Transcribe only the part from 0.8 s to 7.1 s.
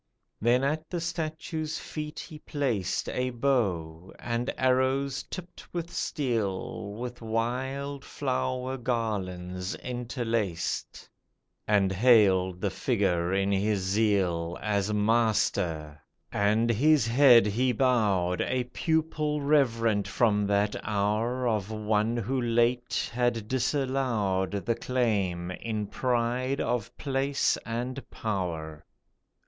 the statue's feet he placed A bow, and arrows tipped with steel,